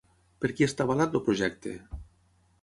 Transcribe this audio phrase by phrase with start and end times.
[0.45, 1.75] Per qui està avalat el projecte?